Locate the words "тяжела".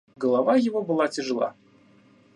1.09-1.53